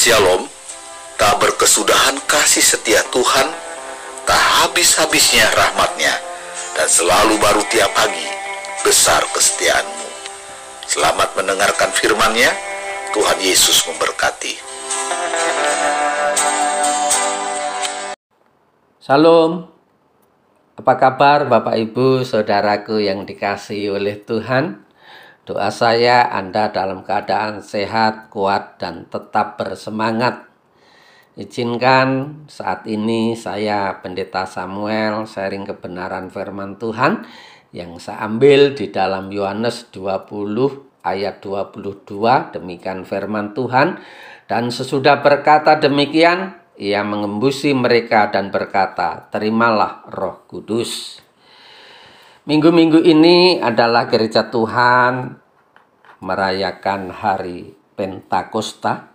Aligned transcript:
Shalom, 0.00 0.48
tak 1.20 1.44
berkesudahan 1.44 2.24
kasih 2.24 2.64
setia 2.64 3.04
Tuhan, 3.12 3.52
tak 4.24 4.40
habis-habisnya 4.64 5.44
rahmatnya, 5.52 6.16
dan 6.72 6.88
selalu 6.88 7.36
baru 7.36 7.60
tiap 7.68 7.92
pagi, 7.92 8.24
besar 8.80 9.20
kesetiaanmu. 9.28 10.08
Selamat 10.88 11.36
mendengarkan 11.36 11.92
firman-Nya, 11.92 12.48
Tuhan 13.12 13.44
Yesus 13.44 13.84
memberkati. 13.92 14.56
Salam, 19.04 19.68
apa 20.80 20.94
kabar 20.96 21.44
Bapak 21.44 21.76
Ibu 21.76 22.24
Saudaraku 22.24 23.04
yang 23.04 23.28
dikasihi 23.28 23.92
oleh 23.92 24.16
Tuhan? 24.16 24.80
Doa 25.48 25.72
saya 25.72 26.28
Anda 26.28 26.68
dalam 26.68 27.00
keadaan 27.00 27.64
sehat, 27.64 28.28
kuat, 28.28 28.76
dan 28.76 29.08
tetap 29.08 29.56
bersemangat. 29.56 30.44
Izinkan 31.40 32.42
saat 32.44 32.84
ini 32.84 33.32
saya 33.32 34.04
Pendeta 34.04 34.44
Samuel 34.44 35.24
sharing 35.24 35.64
kebenaran 35.64 36.28
firman 36.28 36.76
Tuhan 36.76 37.24
yang 37.72 37.96
saya 37.96 38.28
ambil 38.28 38.76
di 38.76 38.92
dalam 38.92 39.32
Yohanes 39.32 39.88
20 39.88 40.28
ayat 41.00 41.40
22 41.40 42.04
demikian 42.60 43.08
firman 43.08 43.56
Tuhan 43.56 44.02
dan 44.44 44.68
sesudah 44.68 45.24
berkata 45.24 45.80
demikian 45.80 46.60
ia 46.76 47.00
mengembusi 47.00 47.72
mereka 47.72 48.28
dan 48.28 48.52
berkata 48.52 49.30
terimalah 49.32 50.04
Roh 50.12 50.44
Kudus. 50.44 51.22
Minggu-minggu 52.40 53.04
ini 53.04 53.60
adalah 53.60 54.08
gereja 54.08 54.48
Tuhan 54.48 55.36
merayakan 56.24 57.12
hari 57.12 57.76
Pentakosta. 57.92 59.12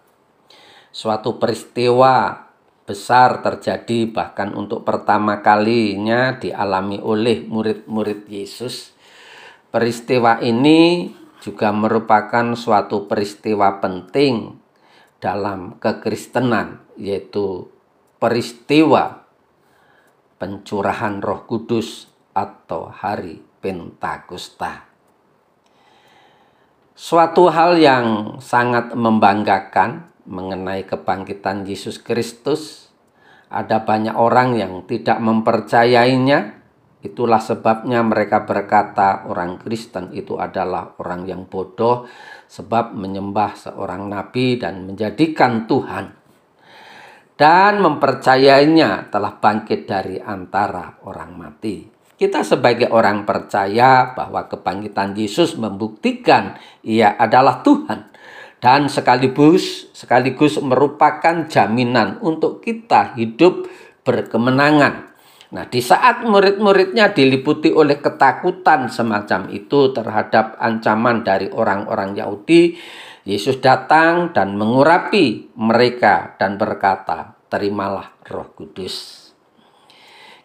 Suatu 0.94 1.42
peristiwa 1.42 2.46
besar 2.86 3.42
terjadi 3.42 4.14
bahkan 4.14 4.54
untuk 4.54 4.86
pertama 4.86 5.42
kalinya 5.42 6.38
dialami 6.38 7.02
oleh 7.02 7.42
murid-murid 7.50 8.30
Yesus. 8.30 8.94
Peristiwa 9.74 10.38
ini 10.46 11.10
juga 11.42 11.74
merupakan 11.74 12.54
suatu 12.54 13.10
peristiwa 13.10 13.82
penting 13.82 14.54
dalam 15.18 15.82
kekristenan 15.82 16.78
yaitu 16.94 17.74
peristiwa 18.22 19.26
pencurahan 20.38 21.26
Roh 21.26 21.42
Kudus 21.50 22.14
atau 22.36 22.92
hari 22.92 23.40
Pentakosta. 23.64 24.86
Suatu 26.96 27.48
hal 27.48 27.80
yang 27.80 28.38
sangat 28.44 28.92
membanggakan 28.94 30.12
mengenai 30.28 30.84
kebangkitan 30.84 31.64
Yesus 31.64 32.00
Kristus, 32.00 32.92
ada 33.48 33.84
banyak 33.84 34.16
orang 34.16 34.60
yang 34.60 34.84
tidak 34.84 35.20
mempercayainya. 35.24 36.62
Itulah 37.06 37.38
sebabnya 37.40 38.02
mereka 38.02 38.44
berkata 38.44 39.30
orang 39.30 39.62
Kristen 39.62 40.10
itu 40.12 40.42
adalah 40.42 40.98
orang 40.98 41.30
yang 41.30 41.46
bodoh 41.46 42.10
sebab 42.50 42.98
menyembah 42.98 43.54
seorang 43.54 44.10
nabi 44.10 44.58
dan 44.58 44.90
menjadikan 44.90 45.70
Tuhan 45.70 46.26
dan 47.36 47.84
mempercayainya 47.84 49.12
telah 49.12 49.36
bangkit 49.38 49.86
dari 49.86 50.18
antara 50.18 51.04
orang 51.04 51.32
mati. 51.36 51.95
Kita 52.16 52.48
sebagai 52.48 52.88
orang 52.96 53.28
percaya 53.28 54.16
bahwa 54.16 54.48
kebangkitan 54.48 55.20
Yesus 55.20 55.60
membuktikan 55.60 56.56
ia 56.80 57.12
adalah 57.20 57.60
Tuhan 57.60 58.16
dan 58.64 58.88
sekaligus 58.88 59.92
sekaligus 59.92 60.56
merupakan 60.64 61.44
jaminan 61.52 62.24
untuk 62.24 62.64
kita 62.64 63.20
hidup 63.20 63.68
berkemenangan. 64.08 65.12
Nah, 65.52 65.68
di 65.68 65.84
saat 65.84 66.24
murid-muridnya 66.24 67.12
diliputi 67.12 67.76
oleh 67.76 68.00
ketakutan 68.00 68.88
semacam 68.88 69.52
itu 69.52 69.92
terhadap 69.92 70.56
ancaman 70.58 71.22
dari 71.22 71.52
orang-orang 71.52 72.16
Yahudi, 72.16 72.80
Yesus 73.28 73.60
datang 73.60 74.32
dan 74.32 74.56
mengurapi 74.56 75.52
mereka 75.60 76.36
dan 76.40 76.56
berkata, 76.56 77.36
"Terimalah 77.52 78.24
Roh 78.32 78.50
Kudus." 78.56 79.25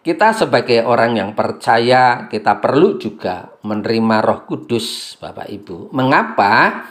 Kita 0.00 0.32
sebagai 0.32 0.80
orang 0.88 1.20
yang 1.20 1.30
percaya, 1.36 2.24
kita 2.32 2.56
perlu 2.56 2.96
juga 2.96 3.52
menerima 3.60 4.16
Roh 4.24 4.48
Kudus, 4.48 5.20
Bapak 5.20 5.52
Ibu. 5.52 5.92
Mengapa? 5.92 6.88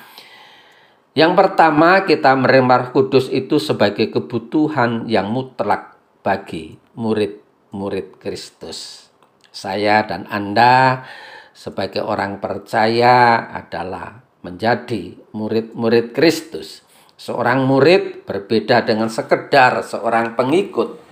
Yang 1.17 1.33
pertama, 1.33 2.05
kita 2.05 2.37
menerima 2.37 2.85
Roh 2.85 2.91
Kudus 2.93 3.25
itu 3.33 3.57
sebagai 3.57 4.13
kebutuhan 4.13 5.09
yang 5.09 5.33
mutlak 5.33 5.97
bagi 6.21 6.77
murid-murid 6.93 8.21
Kristus. 8.21 9.09
Saya 9.49 10.05
dan 10.05 10.29
Anda 10.29 11.01
sebagai 11.49 12.05
orang 12.05 12.37
percaya 12.37 13.49
adalah 13.49 14.21
menjadi 14.45 15.17
murid-murid 15.33 16.13
Kristus. 16.13 16.85
Seorang 17.17 17.65
murid 17.65 18.29
berbeda 18.29 18.85
dengan 18.85 19.09
sekedar 19.09 19.81
seorang 19.81 20.37
pengikut. 20.37 21.08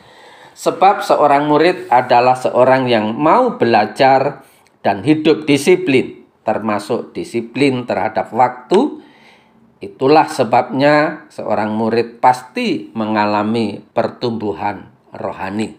Sebab 0.57 1.05
seorang 1.05 1.45
murid 1.45 1.85
adalah 1.93 2.33
seorang 2.33 2.89
yang 2.89 3.13
mau 3.13 3.61
belajar 3.61 4.41
dan 4.81 5.05
hidup 5.05 5.45
disiplin, 5.45 6.25
termasuk 6.41 7.13
disiplin 7.13 7.85
terhadap 7.85 8.33
waktu. 8.33 9.05
Itulah 9.77 10.25
sebabnya 10.25 11.29
seorang 11.29 11.77
murid 11.77 12.17
pasti 12.17 12.89
mengalami 12.97 13.85
pertumbuhan 13.93 14.89
rohani. 15.13 15.77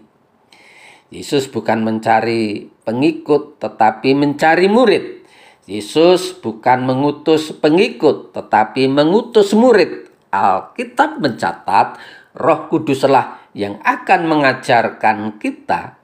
Yesus 1.10 1.50
bukan 1.50 1.82
mencari 1.82 2.70
pengikut, 2.86 3.58
tetapi 3.58 4.14
mencari 4.14 4.70
murid. 4.70 5.26
Yesus 5.66 6.38
bukan 6.38 6.86
mengutus 6.86 7.50
pengikut, 7.50 8.30
tetapi 8.30 8.86
mengutus 8.86 9.58
murid. 9.58 10.06
Alkitab 10.30 11.18
mencatat 11.18 11.98
Roh 12.38 12.70
Kuduslah 12.70 13.47
yang 13.58 13.82
akan 13.82 14.30
mengajarkan 14.30 15.42
kita 15.42 15.98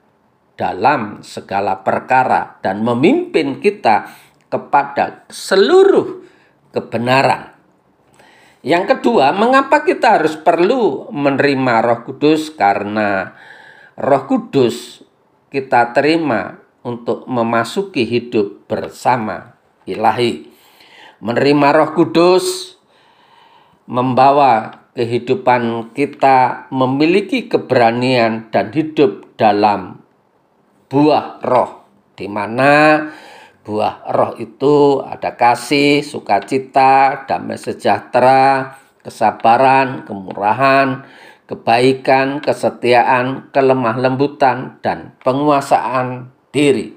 dalam 0.59 1.23
segala 1.23 1.79
perkara 1.79 2.59
dan 2.59 2.83
memimpin 2.83 3.63
kita 3.63 4.11
kepada 4.51 5.23
seluruh 5.31 6.27
kebenaran. 6.75 7.55
Yang 8.59 8.97
kedua, 8.97 9.31
mengapa 9.31 9.87
kita 9.87 10.19
harus 10.19 10.35
perlu 10.35 11.07
menerima 11.15 11.73
Roh 11.79 12.01
Kudus? 12.03 12.51
Karena 12.51 13.31
Roh 13.95 14.23
Kudus 14.27 14.99
kita 15.47 15.95
terima 15.95 16.59
untuk 16.83 17.23
memasuki 17.23 18.03
hidup 18.03 18.67
bersama 18.67 19.55
ilahi. 19.87 20.51
Menerima 21.23 21.67
Roh 21.71 21.91
Kudus 21.95 22.75
membawa 23.87 24.84
kehidupan 24.95 25.91
kita 25.91 26.71
memiliki 26.71 27.51
keberanian 27.51 28.47
dan 28.49 28.71
hidup 28.71 29.35
dalam 29.35 29.99
buah 30.87 31.43
roh 31.43 31.83
di 32.15 32.31
mana 32.31 33.03
buah 33.67 34.07
roh 34.15 34.39
itu 34.39 35.03
ada 35.03 35.35
kasih, 35.35 35.99
sukacita, 35.99 37.27
damai 37.27 37.59
sejahtera, 37.59 38.77
kesabaran, 39.03 40.07
kemurahan, 40.07 41.03
kebaikan, 41.49 42.39
kesetiaan, 42.39 43.51
kelemah 43.51 43.97
lembutan 43.99 44.79
dan 44.79 45.17
penguasaan 45.25 46.29
diri. 46.55 46.95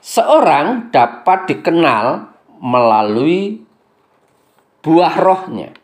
Seorang 0.00 0.88
dapat 0.88 1.52
dikenal 1.52 2.32
melalui 2.62 3.60
buah 4.80 5.14
rohnya. 5.20 5.79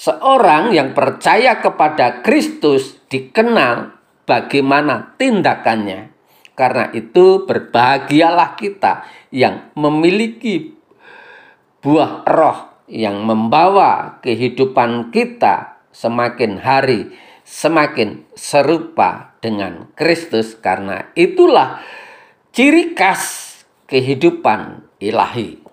Seorang 0.00 0.72
yang 0.72 0.96
percaya 0.96 1.60
kepada 1.60 2.24
Kristus 2.24 2.96
dikenal 3.12 4.00
bagaimana 4.24 5.12
tindakannya. 5.20 6.16
Karena 6.56 6.88
itu 6.96 7.44
berbahagialah 7.44 8.56
kita 8.56 9.04
yang 9.28 9.72
memiliki 9.76 10.72
buah 11.84 12.24
roh 12.24 12.84
yang 12.88 13.24
membawa 13.24 14.20
kehidupan 14.24 15.12
kita 15.12 15.84
semakin 15.92 16.60
hari 16.60 17.12
semakin 17.50 18.24
serupa 18.38 19.34
dengan 19.42 19.90
Kristus 19.98 20.54
karena 20.54 21.10
itulah 21.18 21.82
ciri 22.54 22.94
khas 22.94 23.64
kehidupan 23.90 24.86
ilahi. 25.02 25.69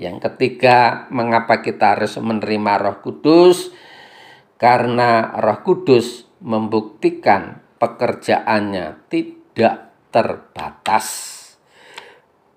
Yang 0.00 0.32
ketiga, 0.32 1.04
mengapa 1.12 1.60
kita 1.60 1.92
harus 1.92 2.16
menerima 2.16 2.72
Roh 2.80 2.98
Kudus? 3.04 3.68
Karena 4.56 5.36
Roh 5.36 5.60
Kudus 5.60 6.24
membuktikan 6.40 7.60
pekerjaannya 7.76 9.12
tidak 9.12 9.92
terbatas. 10.08 11.06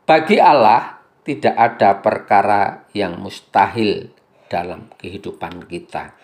Bagi 0.08 0.40
Allah, 0.40 1.04
tidak 1.28 1.56
ada 1.56 2.00
perkara 2.00 2.88
yang 2.96 3.20
mustahil 3.20 4.12
dalam 4.48 4.92
kehidupan 4.96 5.68
kita. 5.68 6.16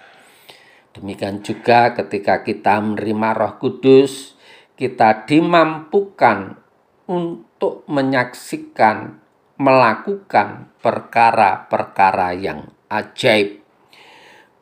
Demikian 0.95 1.43
juga 1.43 1.95
ketika 1.95 2.47
kita 2.47 2.79
menerima 2.79 3.29
Roh 3.35 3.55
Kudus, 3.59 4.39
kita 4.79 5.27
dimampukan 5.27 6.59
untuk 7.07 7.83
menyaksikan, 7.87 9.19
melakukan 9.59 10.71
perkara-perkara 10.79 12.31
yang 12.39 12.71
ajaib. 12.87 13.59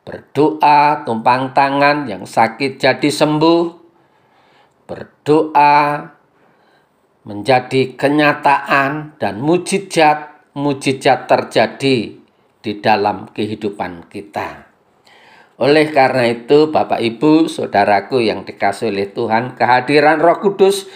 Berdoa, 0.02 1.06
tumpang 1.06 1.54
tangan 1.54 2.10
yang 2.10 2.26
sakit 2.26 2.82
jadi 2.82 3.06
sembuh. 3.08 3.64
Berdoa 4.88 6.00
menjadi 7.28 7.94
kenyataan 7.94 9.20
dan 9.20 9.38
mujizat, 9.38 10.50
mujizat 10.56 11.28
terjadi 11.28 12.18
di 12.58 12.72
dalam 12.82 13.30
kehidupan 13.30 14.08
kita. 14.10 14.66
Oleh 15.58 15.90
karena 15.90 16.24
itu, 16.30 16.70
Bapak 16.72 16.98
Ibu, 16.98 17.46
saudaraku 17.46 18.24
yang 18.24 18.48
dikasih 18.48 18.90
oleh 18.94 19.10
Tuhan, 19.10 19.58
kehadiran 19.58 20.18
Roh 20.22 20.38
Kudus 20.40 20.88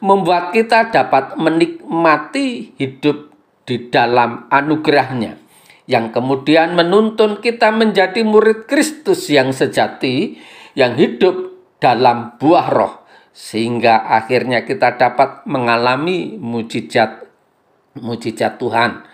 membuat 0.00 0.52
kita 0.52 0.92
dapat 0.92 1.36
menikmati 1.36 2.76
hidup 2.76 3.29
di 3.70 3.86
dalam 3.86 4.50
anugerahnya 4.50 5.38
yang 5.86 6.10
kemudian 6.10 6.74
menuntun 6.74 7.38
kita 7.38 7.70
menjadi 7.70 8.26
murid 8.26 8.66
Kristus 8.66 9.30
yang 9.30 9.54
sejati 9.54 10.34
yang 10.74 10.98
hidup 10.98 11.54
dalam 11.78 12.34
buah 12.42 12.66
roh 12.74 12.94
sehingga 13.30 14.10
akhirnya 14.10 14.66
kita 14.66 14.98
dapat 14.98 15.46
mengalami 15.46 16.34
mujizat 16.34 17.30
mujizat 17.94 18.58
Tuhan 18.58 19.06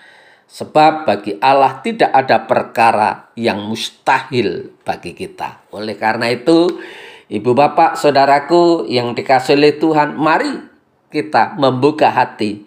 Sebab 0.47 1.11
bagi 1.11 1.35
Allah 1.43 1.83
tidak 1.83 2.15
ada 2.15 2.47
perkara 2.47 3.35
yang 3.35 3.67
mustahil 3.67 4.79
bagi 4.87 5.11
kita. 5.11 5.67
Oleh 5.75 5.99
karena 5.99 6.31
itu, 6.31 6.71
ibu 7.27 7.51
bapak, 7.51 7.99
saudaraku 7.99 8.87
yang 8.87 9.11
dikasih 9.11 9.59
oleh 9.59 9.75
Tuhan, 9.75 10.15
mari 10.15 10.55
kita 11.11 11.59
membuka 11.59 12.15
hati 12.15 12.63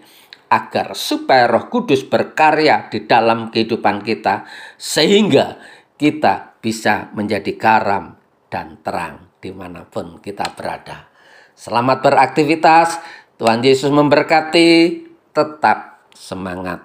agar 0.49 0.97
supaya 0.97 1.45
roh 1.45 1.69
kudus 1.69 2.03
berkarya 2.03 2.89
di 2.89 3.05
dalam 3.05 3.53
kehidupan 3.53 4.01
kita. 4.01 4.49
Sehingga 4.75 5.61
kita 5.95 6.57
bisa 6.59 7.13
menjadi 7.13 7.55
garam 7.55 8.17
dan 8.49 8.81
terang 8.81 9.29
di 9.39 9.53
mana 9.55 9.87
pun 9.87 10.19
kita 10.19 10.51
berada. 10.57 11.07
Selamat 11.55 12.03
beraktivitas, 12.03 12.99
Tuhan 13.39 13.63
Yesus 13.63 13.91
memberkati, 13.91 15.03
tetap 15.31 16.07
semangat. 16.11 16.83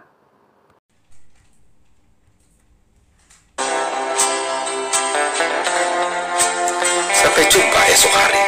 Sampai 7.14 7.44
jumpa 7.50 7.80
esok 7.90 8.12
hari. 8.14 8.42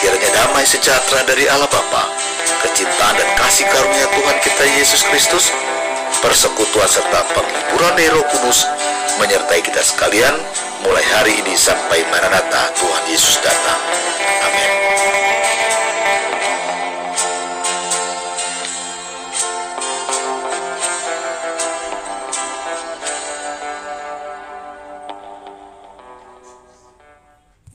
Kiranya 0.00 0.30
damai 0.36 0.64
sejahtera 0.68 1.24
dari 1.24 1.48
Allah 1.48 1.68
Bapa, 1.68 2.04
kecintaan 2.64 3.14
dan 3.20 3.28
kasih 3.36 3.68
karunia 3.68 4.08
Tuhan 4.08 4.36
kita 4.40 4.64
Yesus 4.80 5.04
Kristus, 5.04 5.52
persekutuan 6.24 6.88
serta 6.88 7.20
penghiburan 7.36 7.94
Roh 8.16 8.24
Kudus 8.32 8.64
menyertai 9.20 9.60
kita 9.60 9.84
sekalian 9.84 10.34
mulai 10.80 11.04
hari 11.12 11.36
ini 11.44 11.54
sampai 11.54 12.00
Maranatha 12.08 12.72
Tuhan 12.80 13.04
Yesus 13.12 13.36
datang. 13.44 13.80
Amin. 14.48 15.23